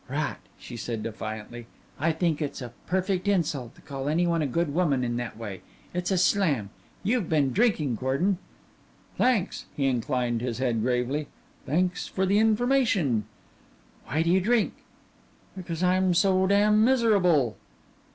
"Rot," 0.09 0.39
she 0.57 0.77
said, 0.77 1.03
defiantly. 1.03 1.67
"I 1.99 2.11
think 2.11 2.41
it's 2.41 2.59
a 2.59 2.73
perfect 2.87 3.27
insult 3.27 3.75
to 3.75 3.81
call 3.81 4.09
any 4.09 4.25
one 4.25 4.41
a 4.41 4.47
good 4.47 4.73
woman 4.73 5.03
in 5.03 5.15
that 5.17 5.37
way. 5.37 5.61
It's 5.93 6.09
a 6.09 6.17
slam. 6.17 6.71
You've 7.03 7.29
been 7.29 7.53
drinking, 7.53 7.97
Gordon." 7.97 8.39
"Thanks." 9.15 9.65
He 9.77 9.85
inclined 9.85 10.41
his 10.41 10.57
head 10.57 10.81
gravely. 10.81 11.27
"Thanks 11.67 12.07
for 12.07 12.25
the 12.25 12.39
information." 12.39 13.25
"Why 14.07 14.23
do 14.23 14.31
you 14.31 14.41
drink?" 14.41 14.73
"Because 15.55 15.83
I'm 15.83 16.15
so 16.15 16.47
damn 16.47 16.83
miserable." 16.83 17.57